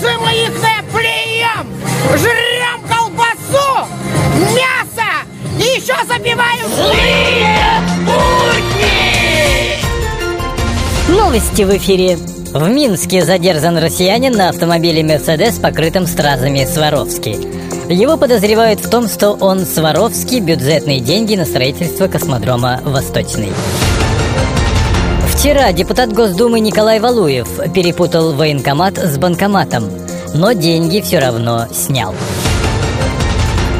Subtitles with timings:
[0.00, 0.52] Немцы мы их
[0.92, 1.66] плюем!
[2.16, 3.86] Жрем колбасу,
[4.54, 5.08] мясо
[5.58, 9.78] и еще забиваем злые будни!
[11.08, 12.16] Новости в эфире.
[12.16, 17.36] В Минске задержан россиянин на автомобиле «Мерседес», покрытым стразами Сваровски.
[17.92, 23.52] Его подозревают в том, что он Сваровский бюджетные деньги на строительство космодрома «Восточный».
[25.40, 29.90] Вчера депутат Госдумы Николай Валуев перепутал военкомат с банкоматом,
[30.34, 32.14] но деньги все равно снял.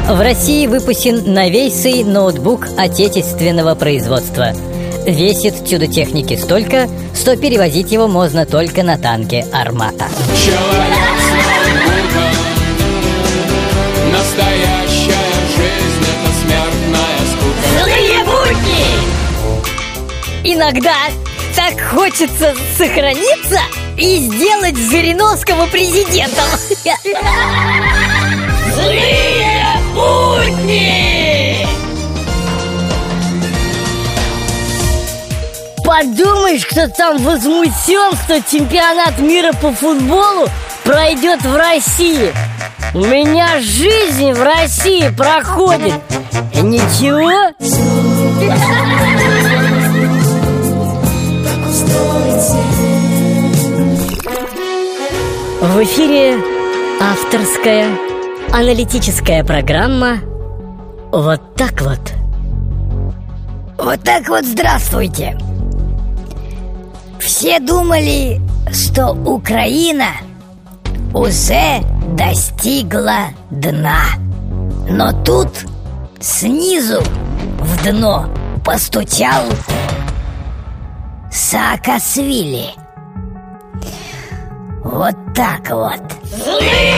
[0.09, 4.53] В России выпущен новейший ноутбук отечественного производства–
[5.05, 10.05] Весит чудо техники столько, что перевозить его можно только на танке «Армата».
[14.11, 18.85] Настоящая жизнь— это смертная скука Злые будни!
[20.43, 20.95] Иногда
[21.55, 23.59] так хочется сохраниться
[23.97, 26.45] и сделать Жириновского президентом.
[28.73, 31.67] Злые будни!
[35.83, 40.47] Подумаешь, кто там возмутен, что чемпионат мира по футболу
[40.83, 42.33] пройдет в России.
[42.93, 46.01] У меня жизнь в России проходит.
[46.53, 47.51] Ничего?
[55.61, 56.43] В эфире
[56.99, 57.95] авторская
[58.51, 60.17] аналитическая программа
[61.11, 61.99] «Вот так вот».
[63.77, 65.37] Вот так вот здравствуйте.
[67.19, 68.41] Все думали,
[68.71, 70.07] что Украина
[71.13, 71.83] уже
[72.17, 74.01] достигла дна.
[74.89, 75.49] Но тут
[76.19, 77.03] снизу
[77.59, 78.25] в дно
[78.65, 79.43] постучал
[81.31, 82.71] Саакашвили.
[84.83, 86.01] Вот так вот.
[86.23, 86.90] Злые